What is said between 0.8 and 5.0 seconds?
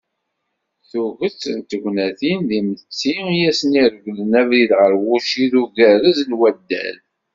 Tuget n tegnatin d timetti i asen-iregglen abrid ɣer